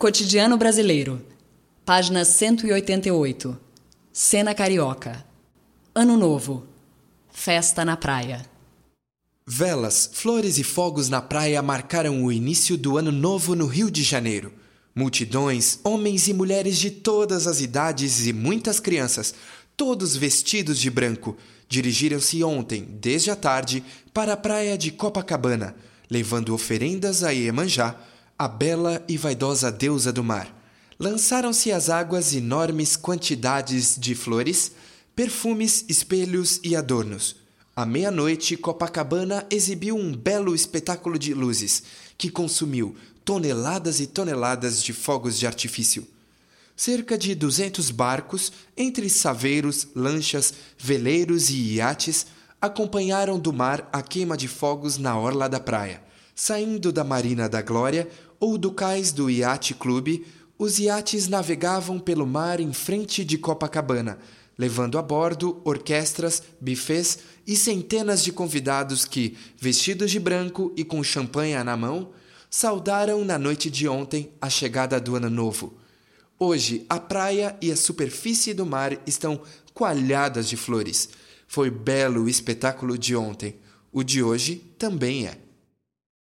[0.00, 1.20] Cotidiano Brasileiro,
[1.84, 3.60] página 188.
[4.10, 5.26] Cena Carioca.
[5.94, 6.66] Ano Novo.
[7.30, 8.46] Festa na praia.
[9.46, 14.02] Velas, flores e fogos na praia marcaram o início do Ano Novo no Rio de
[14.02, 14.54] Janeiro.
[14.94, 19.34] Multidões, homens e mulheres de todas as idades e muitas crianças,
[19.76, 21.36] todos vestidos de branco,
[21.68, 25.76] dirigiram-se ontem, desde a tarde, para a praia de Copacabana,
[26.08, 28.00] levando oferendas a Iemanjá,
[28.40, 30.50] a bela e vaidosa deusa do mar.
[30.98, 34.72] Lançaram-se às águas enormes quantidades de flores,
[35.14, 37.36] perfumes, espelhos e adornos.
[37.76, 41.82] À meia-noite, Copacabana exibiu um belo espetáculo de luzes,
[42.16, 46.06] que consumiu toneladas e toneladas de fogos de artifício.
[46.74, 52.24] Cerca de 200 barcos, entre saveiros, lanchas, veleiros e iates,
[52.58, 56.08] acompanharam do mar a queima de fogos na orla da praia.
[56.42, 58.08] Saindo da Marina da Glória
[58.40, 60.24] ou do cais do Iate Clube,
[60.58, 64.18] os iates navegavam pelo mar em frente de Copacabana,
[64.56, 71.04] levando a bordo orquestras, bufês e centenas de convidados que, vestidos de branco e com
[71.04, 72.08] champanhe na mão,
[72.48, 75.74] saudaram na noite de ontem a chegada do Ano Novo.
[76.38, 79.42] Hoje, a praia e a superfície do mar estão
[79.74, 81.10] coalhadas de flores.
[81.46, 83.56] Foi belo o espetáculo de ontem.
[83.92, 85.49] O de hoje também é.